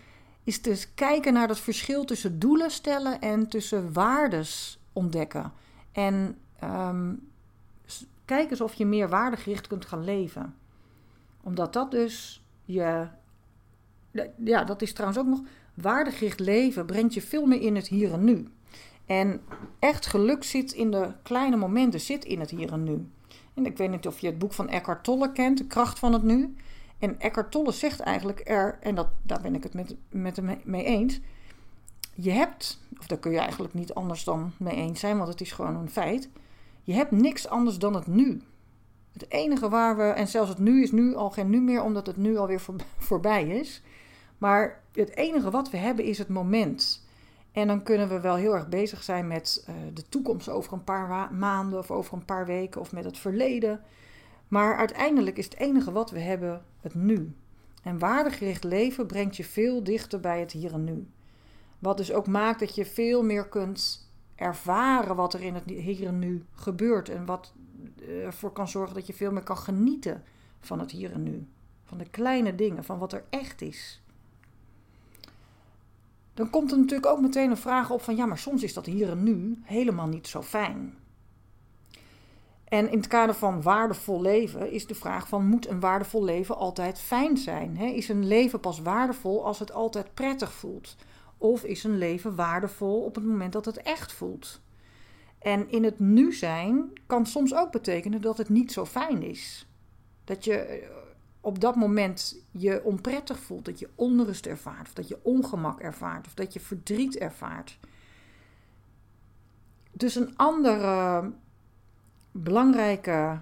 is 0.45 0.61
te 0.61 0.87
kijken 0.95 1.33
naar 1.33 1.49
dat 1.49 1.59
verschil 1.59 2.05
tussen 2.05 2.39
doelen 2.39 2.71
stellen 2.71 3.21
en 3.21 3.49
tussen 3.49 3.93
waardes 3.93 4.81
ontdekken. 4.93 5.53
En 5.93 6.39
um, 6.65 7.31
kijk 8.25 8.51
eens 8.51 8.61
of 8.61 8.75
je 8.75 8.87
meer 8.87 9.09
waardegericht 9.09 9.67
kunt 9.67 9.85
gaan 9.85 10.05
leven. 10.05 10.55
Omdat 11.41 11.73
dat 11.73 11.91
dus 11.91 12.42
je. 12.73 13.07
Ja, 14.45 14.65
dat 14.65 14.83
is 14.83 14.93
trouwens 14.93 15.21
ook 15.21 15.27
nog. 15.27 15.41
Waardegericht 15.75 16.41
leven 16.41 16.87
brengt 16.87 17.15
je 17.15 17.23
veel 17.23 17.47
meer 17.47 17.61
in 17.61 17.77
het 17.77 17.89
hier 17.89 18.13
en 18.13 18.25
nu. 18.25 18.49
En 19.07 19.41
echt 19.79 20.07
geluk 20.07 20.45
zit 20.45 20.73
in 20.73 20.91
de 20.91 21.09
kleine 21.23 21.57
momenten, 21.57 22.01
zit 22.01 22.25
in 22.25 22.41
het 22.41 22.51
hier 22.51 22.73
en 22.73 22.85
nu. 22.85 23.09
En 23.55 23.67
ik 23.67 23.77
weet 23.77 23.91
niet 23.91 24.07
of 24.07 24.19
je 24.19 24.27
het 24.27 24.39
boek 24.39 24.53
van 24.53 24.69
Eckhart 24.69 25.05
Tolle 25.05 25.33
kent, 25.33 25.59
De 25.59 25.67
kracht 25.67 25.99
van 25.99 26.13
het 26.13 26.23
nu. 26.23 26.55
En 26.99 27.21
Eckhart 27.21 27.51
Tolle 27.51 27.73
zegt 27.73 28.01
eigenlijk 28.01 28.41
er, 28.45 28.79
en 28.81 28.95
dat, 28.95 29.09
daar 29.23 29.41
ben 29.41 29.55
ik 29.55 29.63
het 29.63 29.75
met, 29.75 29.95
met 30.09 30.37
hem 30.37 30.61
mee 30.65 30.85
eens. 30.85 31.21
Je 32.15 32.31
hebt, 32.31 32.81
of 32.99 33.07
daar 33.07 33.19
kun 33.19 33.33
je 33.33 33.39
eigenlijk 33.39 33.75
niet 33.75 33.95
anders 33.95 34.25
dan 34.25 34.53
mee 34.57 34.75
eens 34.75 35.01
zijn, 35.01 35.17
want 35.17 35.29
het 35.29 35.41
is 35.41 35.53
gewoon 35.53 35.77
een 35.77 35.91
feit. 35.91 36.29
Je 36.83 36.93
hebt 36.93 37.11
niks 37.11 37.49
anders 37.49 37.79
dan 37.79 37.95
het 37.95 38.07
nu. 38.07 38.43
Het 39.13 39.31
enige 39.31 39.69
waar 39.69 39.97
we, 39.97 40.03
en 40.03 40.29
zelfs 40.29 40.49
het 40.49 40.59
nu 40.59 40.83
is 40.83 40.93
nu 40.93 41.15
al 41.15 41.31
geen 41.31 41.51
nu 41.51 41.61
meer, 41.61 41.83
omdat 41.83 42.07
het 42.07 42.17
nu 42.17 42.37
alweer 42.37 42.61
voor, 42.61 42.75
voorbij 43.09 43.49
is. 43.49 43.83
Maar 44.39 44.83
het 44.93 45.17
enige 45.17 45.51
wat 45.51 45.71
we 45.71 45.77
hebben 45.77 46.05
is 46.05 46.19
het 46.19 46.29
moment. 46.29 47.07
En 47.53 47.67
dan 47.67 47.83
kunnen 47.83 48.09
we 48.09 48.21
wel 48.21 48.35
heel 48.35 48.55
erg 48.55 48.69
bezig 48.69 49.03
zijn 49.03 49.27
met 49.27 49.67
uh, 49.69 49.75
de 49.95 50.09
toekomst 50.09 50.49
over 50.49 50.73
een 50.73 50.85
paar 50.85 51.33
maanden 51.35 51.79
of 51.79 51.91
over 51.91 52.15
een 52.15 52.25
paar 52.25 52.47
weken 52.47 52.81
of 52.81 52.93
met 52.93 53.05
het 53.05 53.19
verleden. 53.19 53.81
Maar 54.49 54.77
uiteindelijk 54.77 55.39
is 55.39 55.45
het 55.45 55.59
enige 55.59 55.93
wat 55.93 56.11
we 56.11 56.19
hebben 56.19 56.63
het 56.81 56.95
nu. 56.95 57.35
En 57.83 57.99
waardegericht 57.99 58.65
leven 58.65 59.07
brengt 59.07 59.37
je 59.37 59.45
veel 59.45 59.85
dichter 59.85 60.21
bij 60.21 60.41
het 60.41 60.53
hier 60.53 60.73
en 60.73 60.85
nu. 60.85 61.07
Wat 61.79 61.97
dus 61.97 62.13
ook 62.13 62.27
maakt 62.27 62.61
dat 62.61 62.75
je 62.75 62.87
veel 62.87 63.23
meer 63.23 63.49
kunt 63.49 64.11
ervaren 64.43 65.17
wat 65.17 65.35
er 65.35 65.43
in 65.43 65.55
het 65.55 65.65
hier 65.65 66.07
en 66.07 66.19
nu 66.19 66.45
gebeurt. 66.55 67.09
En 67.09 67.25
wat 67.25 67.53
ervoor 68.09 68.53
kan 68.53 68.69
zorgen 68.69 68.95
dat 68.95 69.07
je 69.07 69.13
veel 69.13 69.33
meer 69.33 69.43
kan 69.43 69.59
genieten 69.59 70.23
van 70.61 70.79
het 70.79 70.91
hier 70.91 71.13
en 71.13 71.23
nu. 71.23 71.47
Van 71.85 71.99
de 71.99 72.09
kleine 72.11 72.55
dingen, 72.55 72.85
van 72.85 72.99
wat 72.99 73.13
er 73.13 73.25
echt 73.31 73.61
is. 73.61 74.03
Dan 76.35 76.51
komt 76.51 76.73
er 76.73 76.79
natuurlijk 76.79 77.07
ook 77.07 77.21
meteen 77.21 77.51
een 77.51 77.57
vraag 77.57 77.91
op 77.91 78.03
van 78.03 78.17
ja, 78.17 78.27
maar 78.27 78.39
soms 78.39 78.63
is 78.63 78.75
dat 78.75 78.87
hier 78.87 79.11
en 79.11 79.23
nu 79.23 79.59
helemaal 79.63 80.09
niet 80.09 80.27
zo 80.27 80.43
fijn. 80.43 80.95
En 82.65 82.91
in 82.91 82.97
het 82.97 83.07
kader 83.07 83.35
van 83.35 83.63
waardevol 83.63 84.21
leven 84.21 84.71
is 84.71 84.87
de 84.87 84.95
vraag 84.95 85.29
van 85.29 85.47
moet 85.47 85.69
een 85.69 85.81
waardevol 85.81 86.25
leven 86.25 86.57
altijd 86.57 86.99
fijn 86.99 87.37
zijn? 87.37 87.77
Is 87.77 88.09
een 88.09 88.27
leven 88.27 88.61
pas 88.61 88.81
waardevol 88.81 89.45
als 89.45 89.59
het 89.59 89.73
altijd 89.73 90.15
prettig 90.15 90.53
voelt? 90.53 90.97
Of 91.43 91.65
is 91.65 91.85
een 91.85 91.99
leven 91.99 92.35
waardevol 92.35 93.03
op 93.03 93.15
het 93.15 93.25
moment 93.25 93.53
dat 93.53 93.65
het 93.65 93.77
echt 93.77 94.13
voelt? 94.13 94.61
En 95.39 95.71
in 95.71 95.85
het 95.85 95.99
nu 95.99 96.33
zijn 96.33 96.93
kan 97.07 97.27
soms 97.27 97.55
ook 97.55 97.73
betekenen 97.73 98.21
dat 98.21 98.39
het 98.39 98.49
niet 98.49 98.73
zo 98.73 98.87
fijn 98.87 99.23
is. 99.23 99.67
Dat 100.25 100.45
je 100.45 100.55
eh, 100.55 100.89
op 101.41 101.61
dat 101.61 101.77
moment 101.77 102.45
je 102.51 102.85
onprettig 102.85 103.39
voelt, 103.39 103.65
dat 103.65 103.79
je 103.79 103.89
onrust 103.95 104.47
ervaart, 104.47 104.87
of 104.87 104.93
dat 104.93 105.09
je 105.09 105.19
ongemak 105.23 105.81
ervaart, 105.81 106.27
of 106.27 106.35
dat 106.35 106.53
je 106.53 106.61
verdriet 106.61 107.19
ervaart. 107.19 107.79
Dus 109.93 110.15
een 110.15 110.37
andere 110.37 111.31
belangrijke 112.31 113.41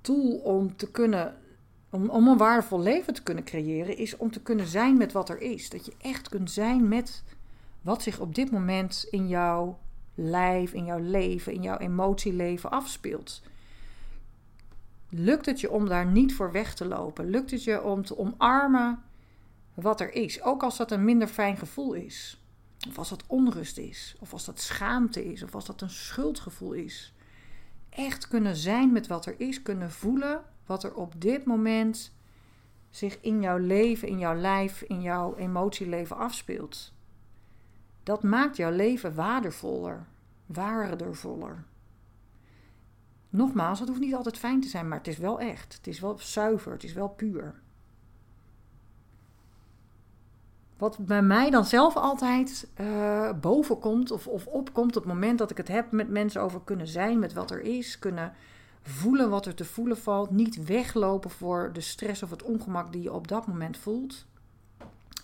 tool 0.00 0.36
om 0.36 0.76
te 0.76 0.90
kunnen, 0.90 1.36
om, 1.92 2.08
om 2.08 2.28
een 2.28 2.36
waardevol 2.36 2.80
leven 2.80 3.14
te 3.14 3.22
kunnen 3.22 3.44
creëren, 3.44 3.96
is 3.96 4.16
om 4.16 4.30
te 4.30 4.42
kunnen 4.42 4.66
zijn 4.66 4.96
met 4.96 5.12
wat 5.12 5.28
er 5.28 5.40
is. 5.40 5.70
Dat 5.70 5.86
je 5.86 5.92
echt 6.00 6.28
kunt 6.28 6.50
zijn 6.50 6.88
met 6.88 7.22
wat 7.82 8.02
zich 8.02 8.18
op 8.18 8.34
dit 8.34 8.50
moment 8.50 9.06
in 9.10 9.28
jouw 9.28 9.78
lijf, 10.14 10.72
in 10.72 10.84
jouw 10.84 11.00
leven, 11.00 11.52
in 11.52 11.62
jouw 11.62 11.78
emotieleven 11.78 12.70
afspeelt. 12.70 13.42
Lukt 15.08 15.46
het 15.46 15.60
je 15.60 15.70
om 15.70 15.88
daar 15.88 16.06
niet 16.06 16.34
voor 16.34 16.52
weg 16.52 16.74
te 16.74 16.84
lopen? 16.84 17.30
Lukt 17.30 17.50
het 17.50 17.64
je 17.64 17.82
om 17.82 18.04
te 18.04 18.18
omarmen 18.18 19.02
wat 19.74 20.00
er 20.00 20.14
is? 20.14 20.42
Ook 20.42 20.62
als 20.62 20.76
dat 20.76 20.90
een 20.90 21.04
minder 21.04 21.28
fijn 21.28 21.56
gevoel 21.56 21.92
is. 21.92 22.40
Of 22.88 22.98
als 22.98 23.08
dat 23.08 23.24
onrust 23.26 23.78
is. 23.78 24.16
Of 24.20 24.32
als 24.32 24.44
dat 24.44 24.60
schaamte 24.60 25.32
is. 25.32 25.42
Of 25.42 25.54
als 25.54 25.64
dat 25.64 25.80
een 25.80 25.90
schuldgevoel 25.90 26.72
is. 26.72 27.14
Echt 27.88 28.28
kunnen 28.28 28.56
zijn 28.56 28.92
met 28.92 29.06
wat 29.06 29.26
er 29.26 29.34
is. 29.38 29.62
Kunnen 29.62 29.90
voelen 29.90 30.42
wat 30.72 30.84
er 30.84 30.94
op 30.94 31.20
dit 31.20 31.44
moment 31.44 32.12
zich 32.90 33.20
in 33.20 33.40
jouw 33.40 33.58
leven, 33.58 34.08
in 34.08 34.18
jouw 34.18 34.34
lijf, 34.34 34.82
in 34.82 35.02
jouw 35.02 35.36
emotieleven 35.36 36.16
afspeelt. 36.16 36.92
Dat 38.02 38.22
maakt 38.22 38.56
jouw 38.56 38.70
leven 38.70 39.14
waardevoller, 39.14 40.06
waardevoller. 40.46 41.64
Nogmaals, 43.28 43.78
het 43.78 43.88
hoeft 43.88 44.00
niet 44.00 44.14
altijd 44.14 44.38
fijn 44.38 44.60
te 44.60 44.68
zijn, 44.68 44.88
maar 44.88 44.98
het 44.98 45.06
is 45.06 45.18
wel 45.18 45.40
echt. 45.40 45.74
Het 45.74 45.86
is 45.86 46.00
wel 46.00 46.18
zuiver, 46.18 46.72
het 46.72 46.84
is 46.84 46.92
wel 46.92 47.08
puur. 47.08 47.54
Wat 50.76 50.98
bij 50.98 51.22
mij 51.22 51.50
dan 51.50 51.64
zelf 51.64 51.96
altijd 51.96 52.68
uh, 52.80 53.32
boven 53.40 53.78
komt 53.78 54.10
of, 54.10 54.26
of 54.26 54.46
opkomt 54.46 54.96
op 54.96 55.02
het 55.02 55.12
moment 55.12 55.38
dat 55.38 55.50
ik 55.50 55.56
het 55.56 55.68
heb 55.68 55.92
met 55.92 56.08
mensen 56.08 56.42
over 56.42 56.60
kunnen 56.64 56.86
zijn, 56.88 57.18
met 57.18 57.32
wat 57.32 57.50
er 57.50 57.60
is, 57.60 57.98
kunnen 57.98 58.32
voelen 58.82 59.30
wat 59.30 59.46
er 59.46 59.54
te 59.54 59.64
voelen 59.64 59.98
valt, 59.98 60.30
niet 60.30 60.64
weglopen 60.64 61.30
voor 61.30 61.70
de 61.72 61.80
stress 61.80 62.22
of 62.22 62.30
het 62.30 62.42
ongemak 62.42 62.92
die 62.92 63.02
je 63.02 63.12
op 63.12 63.28
dat 63.28 63.46
moment 63.46 63.76
voelt, 63.76 64.26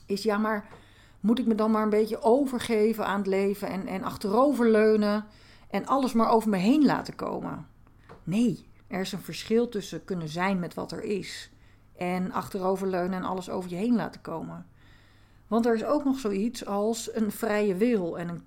is 0.07 0.23
ja, 0.23 0.39
maar 0.39 0.69
moet 1.21 1.39
ik 1.39 1.47
me 1.47 1.55
dan 1.55 1.71
maar 1.71 1.83
een 1.83 1.91
beetje 1.91 2.23
overgeven 2.23 3.07
aan 3.07 3.19
het 3.19 3.27
leven 3.27 3.69
en, 3.69 3.87
en 3.87 4.03
achteroverleunen 4.03 5.25
en 5.71 5.87
alles 5.87 6.13
maar 6.13 6.31
over 6.31 6.49
me 6.49 6.57
heen 6.57 6.85
laten 6.85 7.15
komen? 7.15 7.67
Nee, 8.25 8.67
er 8.87 9.01
is 9.01 9.13
een 9.13 9.23
verschil 9.23 9.69
tussen 9.69 10.05
kunnen 10.05 10.29
zijn 10.29 10.59
met 10.59 10.75
wat 10.75 10.93
er 10.93 11.03
is 11.03 11.51
en 11.97 12.33
achteroverleunen 12.33 13.19
en 13.19 13.25
alles 13.25 13.51
over 13.51 13.71
je 13.71 13.77
heen 13.77 13.95
laten 13.95 14.21
komen. 14.21 14.67
Want 15.47 15.67
er 15.67 15.75
is 15.75 15.85
ook 15.85 16.05
nog 16.05 16.19
zoiets 16.19 16.67
als 16.67 17.15
een 17.15 17.31
vrije 17.31 17.75
wil 17.75 18.19
en 18.19 18.29
een 18.29 18.43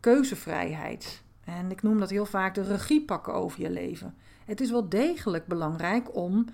keuzevrijheid. 0.00 1.22
En 1.46 1.70
ik 1.70 1.82
noem 1.82 1.98
dat 1.98 2.10
heel 2.10 2.26
vaak 2.26 2.54
de 2.54 2.62
regie 2.62 3.04
pakken 3.04 3.34
over 3.34 3.60
je 3.60 3.70
leven. 3.70 4.14
Het 4.44 4.60
is 4.60 4.70
wel 4.70 4.88
degelijk 4.88 5.46
belangrijk 5.46 6.16
om 6.16 6.44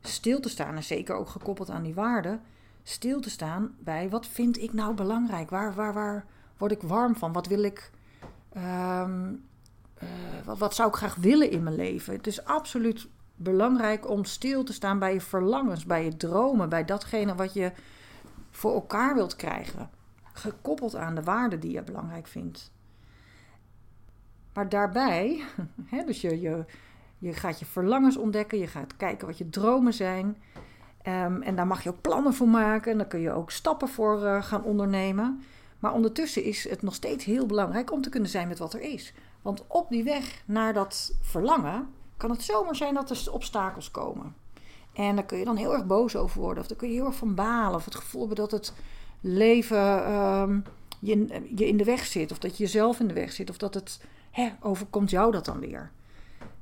stil 0.00 0.40
te 0.40 0.48
staan, 0.48 0.76
en 0.76 0.82
zeker 0.82 1.14
ook 1.14 1.28
gekoppeld 1.28 1.70
aan 1.70 1.82
die 1.82 1.94
waarden, 1.94 2.40
stil 2.82 3.20
te 3.20 3.30
staan 3.30 3.74
bij 3.78 4.08
wat 4.10 4.26
vind 4.26 4.58
ik 4.58 4.72
nou 4.72 4.94
belangrijk? 4.94 5.50
Waar, 5.50 5.74
waar, 5.74 5.92
waar 5.92 6.24
word 6.56 6.72
ik 6.72 6.82
warm 6.82 7.16
van? 7.16 7.32
Wat 7.32 7.46
wil 7.46 7.62
ik. 7.62 7.90
Ehm, 8.52 9.34
eh, 9.94 10.08
wat, 10.44 10.58
wat 10.58 10.74
zou 10.74 10.88
ik 10.88 10.94
graag 10.94 11.14
willen 11.14 11.50
in 11.50 11.62
mijn 11.62 11.76
leven? 11.76 12.14
Het 12.14 12.26
is 12.26 12.44
absoluut 12.44 13.08
belangrijk 13.36 14.10
om 14.10 14.24
stil 14.24 14.64
te 14.64 14.72
staan 14.72 14.98
bij 14.98 15.12
je 15.12 15.20
verlangens, 15.20 15.84
bij 15.84 16.04
je 16.04 16.16
dromen, 16.16 16.68
bij 16.68 16.84
datgene 16.84 17.34
wat 17.34 17.52
je 17.52 17.72
voor 18.50 18.74
elkaar 18.74 19.14
wilt 19.14 19.36
krijgen. 19.36 19.90
Gekoppeld 20.32 20.96
aan 20.96 21.14
de 21.14 21.22
waarden 21.22 21.60
die 21.60 21.72
je 21.72 21.82
belangrijk 21.82 22.26
vindt. 22.26 22.72
Maar 24.54 24.68
daarbij, 24.68 25.42
hè, 25.94 26.04
dus 26.04 26.20
je, 26.20 26.40
je, 26.40 26.64
je 27.18 27.32
gaat 27.32 27.58
je 27.58 27.64
verlangens 27.64 28.16
ontdekken, 28.16 28.58
je 28.58 28.66
gaat 28.66 28.96
kijken 28.96 29.26
wat 29.26 29.38
je 29.38 29.50
dromen 29.50 29.94
zijn. 29.94 30.36
Um, 31.06 31.42
en 31.42 31.56
daar 31.56 31.66
mag 31.66 31.82
je 31.82 31.88
ook 31.88 32.00
plannen 32.00 32.34
voor 32.34 32.48
maken 32.48 32.92
en 32.92 32.98
daar 32.98 33.06
kun 33.06 33.20
je 33.20 33.32
ook 33.32 33.50
stappen 33.50 33.88
voor 33.88 34.22
uh, 34.22 34.42
gaan 34.42 34.64
ondernemen. 34.64 35.42
Maar 35.78 35.92
ondertussen 35.92 36.44
is 36.44 36.68
het 36.68 36.82
nog 36.82 36.94
steeds 36.94 37.24
heel 37.24 37.46
belangrijk 37.46 37.92
om 37.92 38.02
te 38.02 38.08
kunnen 38.08 38.30
zijn 38.30 38.48
met 38.48 38.58
wat 38.58 38.74
er 38.74 38.80
is. 38.80 39.14
Want 39.42 39.64
op 39.66 39.88
die 39.88 40.04
weg 40.04 40.42
naar 40.44 40.72
dat 40.72 41.14
verlangen 41.20 41.88
kan 42.16 42.30
het 42.30 42.42
zomaar 42.42 42.76
zijn 42.76 42.94
dat 42.94 43.10
er 43.10 43.32
obstakels 43.32 43.90
komen. 43.90 44.34
En 44.92 45.14
daar 45.14 45.24
kun 45.24 45.38
je 45.38 45.44
dan 45.44 45.56
heel 45.56 45.72
erg 45.72 45.86
boos 45.86 46.16
over 46.16 46.40
worden. 46.40 46.62
Of 46.62 46.68
dan 46.68 46.76
kun 46.76 46.88
je 46.88 46.94
heel 46.94 47.06
erg 47.06 47.14
van 47.14 47.34
balen. 47.34 47.74
Of 47.74 47.84
het 47.84 47.94
gevoel 47.94 48.20
hebben 48.20 48.38
dat 48.38 48.50
het 48.50 48.72
leven 49.20 50.12
um, 50.12 50.64
je, 50.98 51.42
je, 51.54 51.66
in 51.66 51.76
de 51.76 51.84
weg 51.84 52.06
zit. 52.06 52.30
Of 52.30 52.38
dat 52.38 52.56
je 52.56 52.62
jezelf 52.62 53.00
in 53.00 53.08
de 53.08 53.14
weg 53.14 53.32
zit. 53.32 53.50
Of 53.50 53.56
dat 53.56 53.74
het 53.74 54.00
hè, 54.32 54.52
overkomt 54.60 55.10
jou 55.10 55.32
dat 55.32 55.44
dan 55.44 55.58
weer. 55.58 55.90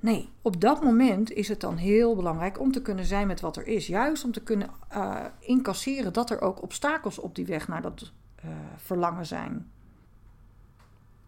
Nee, 0.00 0.28
op 0.42 0.60
dat 0.60 0.82
moment 0.82 1.32
is 1.32 1.48
het 1.48 1.60
dan 1.60 1.76
heel 1.76 2.16
belangrijk 2.16 2.60
om 2.60 2.72
te 2.72 2.82
kunnen 2.82 3.04
zijn 3.04 3.26
met 3.26 3.40
wat 3.40 3.56
er 3.56 3.66
is. 3.66 3.86
Juist 3.86 4.24
om 4.24 4.32
te 4.32 4.42
kunnen 4.42 4.70
uh, 4.92 5.24
incasseren 5.38 6.12
dat 6.12 6.30
er 6.30 6.40
ook 6.40 6.62
obstakels 6.62 7.18
op 7.18 7.34
die 7.34 7.46
weg 7.46 7.68
naar 7.68 7.82
dat 7.82 8.12
uh, 8.44 8.50
verlangen 8.76 9.26
zijn. 9.26 9.70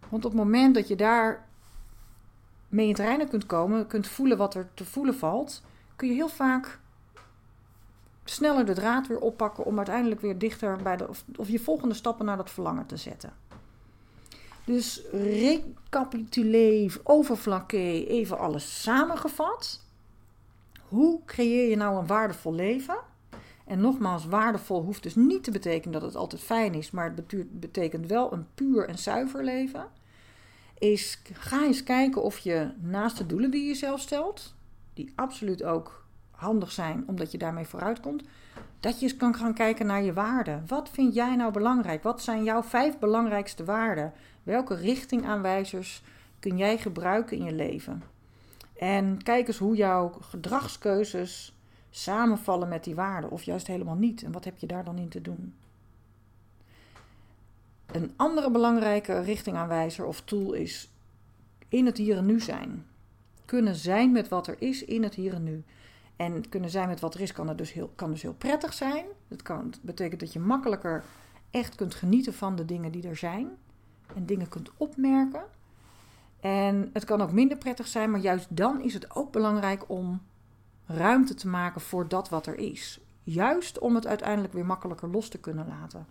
Want 0.08 0.24
op 0.24 0.30
het 0.30 0.40
moment 0.40 0.74
dat 0.74 0.88
je 0.88 0.96
daar 0.96 1.46
mee 2.68 2.84
in 2.84 2.92
het 2.92 3.00
reinen 3.00 3.28
kunt 3.28 3.46
komen, 3.46 3.86
kunt 3.86 4.08
voelen 4.08 4.36
wat 4.36 4.54
er 4.54 4.68
te 4.74 4.84
voelen 4.84 5.14
valt, 5.14 5.62
kun 5.96 6.08
je 6.08 6.14
heel 6.14 6.28
vaak 6.28 6.80
sneller 8.24 8.66
de 8.66 8.74
draad 8.74 9.06
weer 9.06 9.20
oppakken 9.20 9.64
om 9.64 9.76
uiteindelijk 9.76 10.20
weer 10.20 10.38
dichter 10.38 10.76
bij 10.82 10.96
de, 10.96 11.08
of 11.36 11.48
je 11.48 11.58
volgende 11.58 11.94
stappen 11.94 12.26
naar 12.26 12.36
dat 12.36 12.50
verlangen 12.50 12.86
te 12.86 12.96
zetten. 12.96 13.32
Dus 14.64 15.02
recapituleer, 15.12 17.00
overflankeer, 17.02 18.06
even 18.06 18.38
alles 18.38 18.82
samengevat. 18.82 19.80
Hoe 20.88 21.20
creëer 21.24 21.70
je 21.70 21.76
nou 21.76 21.98
een 21.98 22.06
waardevol 22.06 22.54
leven? 22.54 22.96
En 23.66 23.80
nogmaals, 23.80 24.26
waardevol 24.26 24.82
hoeft 24.82 25.02
dus 25.02 25.14
niet 25.14 25.44
te 25.44 25.50
betekenen 25.50 25.92
dat 25.92 26.02
het 26.02 26.16
altijd 26.16 26.42
fijn 26.42 26.74
is, 26.74 26.90
maar 26.90 27.14
het 27.14 27.60
betekent 27.60 28.06
wel 28.06 28.32
een 28.32 28.46
puur 28.54 28.88
en 28.88 28.98
zuiver 28.98 29.44
leven. 29.44 29.86
Is 30.78 31.22
ga 31.32 31.64
eens 31.64 31.82
kijken 31.82 32.22
of 32.22 32.38
je 32.38 32.70
naast 32.80 33.18
de 33.18 33.26
doelen 33.26 33.50
die 33.50 33.66
je 33.66 33.74
zelf 33.74 34.00
stelt, 34.00 34.54
die 34.94 35.12
absoluut 35.14 35.62
ook 35.62 36.04
handig 36.30 36.72
zijn 36.72 37.04
omdat 37.06 37.32
je 37.32 37.38
daarmee 37.38 37.66
vooruit 37.66 38.00
komt, 38.00 38.22
dat 38.80 39.00
je 39.00 39.06
eens 39.06 39.16
kan 39.16 39.34
gaan 39.34 39.54
kijken 39.54 39.86
naar 39.86 40.02
je 40.02 40.12
waarden. 40.12 40.64
Wat 40.66 40.88
vind 40.88 41.14
jij 41.14 41.36
nou 41.36 41.52
belangrijk? 41.52 42.02
Wat 42.02 42.22
zijn 42.22 42.44
jouw 42.44 42.62
vijf 42.62 42.98
belangrijkste 42.98 43.64
waarden? 43.64 44.12
Welke 44.42 44.74
richtingaanwijzers 44.74 46.02
kun 46.38 46.56
jij 46.56 46.78
gebruiken 46.78 47.36
in 47.36 47.44
je 47.44 47.52
leven? 47.52 48.02
En 48.78 49.22
kijk 49.22 49.48
eens 49.48 49.58
hoe 49.58 49.76
jouw 49.76 50.12
gedragskeuzes 50.20 51.56
samenvallen 51.90 52.68
met 52.68 52.84
die 52.84 52.94
waarden, 52.94 53.30
of 53.30 53.42
juist 53.42 53.66
helemaal 53.66 53.96
niet. 53.96 54.22
En 54.22 54.32
wat 54.32 54.44
heb 54.44 54.58
je 54.58 54.66
daar 54.66 54.84
dan 54.84 54.98
in 54.98 55.08
te 55.08 55.20
doen? 55.20 55.54
Een 57.92 58.12
andere 58.16 58.50
belangrijke 58.50 59.20
richtingaanwijzer 59.20 60.04
of 60.04 60.20
tool 60.20 60.52
is 60.52 60.90
in 61.68 61.86
het 61.86 61.96
hier 61.96 62.16
en 62.16 62.26
nu 62.26 62.40
zijn. 62.40 62.86
Kunnen 63.44 63.74
zijn 63.74 64.12
met 64.12 64.28
wat 64.28 64.46
er 64.46 64.56
is 64.58 64.84
in 64.84 65.02
het 65.02 65.14
hier 65.14 65.34
en 65.34 65.44
nu. 65.44 65.64
En 66.16 66.48
kunnen 66.48 66.70
zijn 66.70 66.88
met 66.88 67.00
wat 67.00 67.14
er 67.14 67.20
is 67.20 67.32
kan, 67.32 67.48
er 67.48 67.56
dus, 67.56 67.72
heel, 67.72 67.92
kan 67.94 68.10
dus 68.10 68.22
heel 68.22 68.34
prettig 68.34 68.72
zijn. 68.72 69.04
Kan, 69.42 69.70
dat 69.70 69.82
betekent 69.82 70.20
dat 70.20 70.32
je 70.32 70.40
makkelijker 70.40 71.04
echt 71.50 71.74
kunt 71.74 71.94
genieten 71.94 72.34
van 72.34 72.56
de 72.56 72.64
dingen 72.64 72.92
die 72.92 73.08
er 73.08 73.16
zijn. 73.16 73.50
En 74.14 74.26
dingen 74.26 74.48
kunt 74.48 74.70
opmerken. 74.76 75.44
En 76.40 76.90
het 76.92 77.04
kan 77.04 77.20
ook 77.20 77.32
minder 77.32 77.56
prettig 77.56 77.86
zijn, 77.86 78.10
maar 78.10 78.20
juist 78.20 78.56
dan 78.56 78.80
is 78.80 78.94
het 78.94 79.14
ook 79.14 79.32
belangrijk 79.32 79.88
om 79.88 80.22
ruimte 80.86 81.34
te 81.34 81.48
maken 81.48 81.80
voor 81.80 82.08
dat 82.08 82.28
wat 82.28 82.46
er 82.46 82.58
is. 82.58 83.00
Juist 83.22 83.78
om 83.78 83.94
het 83.94 84.06
uiteindelijk 84.06 84.52
weer 84.52 84.66
makkelijker 84.66 85.08
los 85.08 85.28
te 85.28 85.38
kunnen 85.38 85.66
laten. 85.68 86.06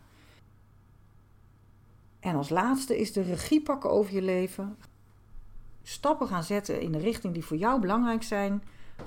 En 2.20 2.36
als 2.36 2.50
laatste 2.50 3.00
is 3.00 3.13
de 3.13 3.22
regie 3.22 3.62
pakken 3.62 3.89
over 3.89 4.13
je 4.13 4.22
leven. 4.22 4.77
Stappen 5.84 6.27
gaan 6.27 6.43
zetten 6.43 6.81
in 6.81 6.91
de 6.91 6.98
richting 6.98 7.34
die 7.34 7.46
voor 7.46 7.58
jou 7.58 7.81
belangrijk 7.81 8.24
zijn. 8.24 8.63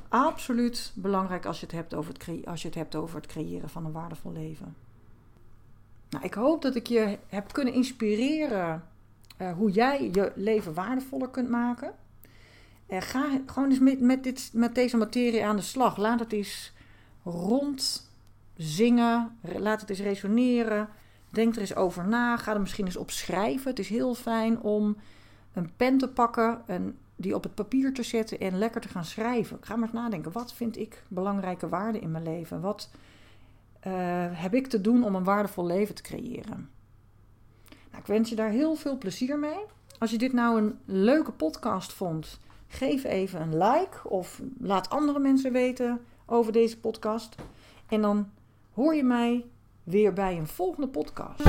Absoluut 0.08 0.92
belangrijk 0.94 1.46
als 1.46 1.60
je 1.60 1.66
het 1.66 1.74
hebt 1.74 1.94
over 1.94 2.12
het, 2.12 2.46
als 2.46 2.62
je 2.62 2.68
het, 2.68 2.76
hebt 2.76 2.94
over 2.94 3.16
het 3.16 3.26
creëren 3.26 3.68
van 3.68 3.84
een 3.84 3.92
waardevol 3.92 4.32
leven. 4.32 4.76
Nou, 6.10 6.24
ik 6.24 6.34
hoop 6.34 6.62
dat 6.62 6.74
ik 6.74 6.86
je 6.86 7.18
heb 7.28 7.52
kunnen 7.52 7.74
inspireren 7.74 8.84
uh, 9.38 9.52
hoe 9.52 9.70
jij 9.70 10.10
je 10.12 10.32
leven 10.34 10.74
waardevoller 10.74 11.28
kunt 11.28 11.48
maken. 11.48 11.92
Uh, 12.88 13.00
ga 13.00 13.40
gewoon 13.46 13.70
eens 13.70 14.00
met, 14.00 14.22
dit, 14.24 14.50
met 14.52 14.74
deze 14.74 14.96
materie 14.96 15.44
aan 15.44 15.56
de 15.56 15.62
slag. 15.62 15.96
Laat 15.96 16.20
het 16.20 16.32
eens 16.32 16.72
rond 17.24 18.10
zingen. 18.56 19.38
Laat 19.58 19.80
het 19.80 19.90
eens 19.90 20.00
resoneren. 20.00 20.88
Denk 21.30 21.54
er 21.54 21.60
eens 21.60 21.74
over 21.74 22.08
na. 22.08 22.36
Ga 22.36 22.54
er 22.54 22.60
misschien 22.60 22.86
eens 22.86 22.96
op 22.96 23.10
schrijven. 23.10 23.70
Het 23.70 23.78
is 23.78 23.88
heel 23.88 24.14
fijn 24.14 24.60
om 24.60 24.96
een 25.52 25.72
pen 25.76 25.98
te 25.98 26.08
pakken 26.08 26.62
en 26.66 26.98
die 27.16 27.34
op 27.34 27.42
het 27.42 27.54
papier 27.54 27.94
te 27.94 28.02
zetten 28.02 28.40
en 28.40 28.58
lekker 28.58 28.80
te 28.80 28.88
gaan 28.88 29.04
schrijven. 29.04 29.56
Ik 29.56 29.64
ga 29.64 29.76
maar 29.76 29.88
eens 29.88 29.98
nadenken, 29.98 30.32
wat 30.32 30.54
vind 30.54 30.76
ik 30.76 31.02
belangrijke 31.08 31.68
waarden 31.68 32.00
in 32.00 32.10
mijn 32.10 32.24
leven? 32.24 32.60
Wat 32.60 32.90
eh, 33.80 33.92
heb 34.30 34.54
ik 34.54 34.66
te 34.66 34.80
doen 34.80 35.04
om 35.04 35.14
een 35.14 35.24
waardevol 35.24 35.66
leven 35.66 35.94
te 35.94 36.02
creëren? 36.02 36.70
Nou, 37.68 38.02
ik 38.02 38.06
wens 38.06 38.28
je 38.28 38.36
daar 38.36 38.50
heel 38.50 38.74
veel 38.74 38.98
plezier 38.98 39.38
mee. 39.38 39.64
Als 39.98 40.10
je 40.10 40.18
dit 40.18 40.32
nou 40.32 40.58
een 40.58 40.78
leuke 40.84 41.32
podcast 41.32 41.92
vond, 41.92 42.40
geef 42.66 43.04
even 43.04 43.40
een 43.40 43.58
like 43.58 44.08
of 44.08 44.40
laat 44.58 44.90
andere 44.90 45.18
mensen 45.18 45.52
weten 45.52 46.00
over 46.26 46.52
deze 46.52 46.78
podcast. 46.78 47.34
En 47.88 48.00
dan 48.00 48.30
hoor 48.72 48.94
je 48.94 49.04
mij 49.04 49.44
weer 49.82 50.12
bij 50.12 50.36
een 50.38 50.46
volgende 50.46 50.88
podcast. 50.88 51.42